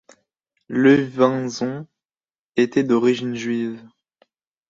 Levinson 0.67 1.85
était 2.55 2.83
d'origine 2.83 3.35
juive. 3.35 3.87